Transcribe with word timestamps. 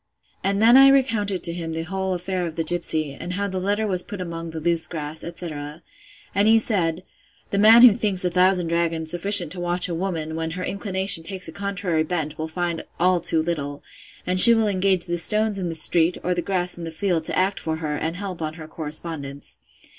And 0.43 0.59
then 0.59 0.77
I 0.77 0.87
recounted 0.87 1.43
to 1.43 1.53
him 1.53 1.73
the 1.73 1.83
whole 1.83 2.15
affair 2.15 2.47
of 2.47 2.55
the 2.55 2.63
gipsy, 2.63 3.13
and 3.13 3.33
how 3.33 3.47
the 3.47 3.59
letter 3.59 3.85
was 3.85 4.01
put 4.01 4.19
among 4.19 4.49
the 4.49 4.59
loose 4.59 4.87
grass, 4.87 5.23
etc. 5.23 5.83
And 6.33 6.47
he 6.47 6.57
said, 6.57 7.03
The 7.51 7.59
man 7.59 7.83
who 7.83 7.93
thinks 7.93 8.25
a 8.25 8.31
thousand 8.31 8.65
dragons 8.69 9.11
sufficient 9.11 9.51
to 9.51 9.59
watch 9.59 9.87
a 9.87 9.93
woman, 9.93 10.35
when 10.35 10.49
her 10.57 10.63
inclination 10.63 11.23
takes 11.23 11.47
a 11.47 11.51
contrary 11.51 12.01
bent, 12.01 12.39
will 12.39 12.47
find 12.47 12.83
all 12.99 13.21
too 13.21 13.43
little; 13.43 13.83
and 14.25 14.39
she 14.39 14.55
will 14.55 14.67
engage 14.67 15.05
the 15.05 15.19
stones 15.19 15.59
in 15.59 15.69
the 15.69 15.75
street, 15.75 16.17
or 16.23 16.33
the 16.33 16.41
grass 16.41 16.79
in 16.79 16.83
the 16.83 16.89
field, 16.91 17.25
to 17.25 17.37
act 17.37 17.59
for 17.59 17.75
her, 17.75 17.95
and 17.95 18.15
help 18.15 18.41
on 18.41 18.55
her 18.55 18.67
correspondence. 18.67 19.59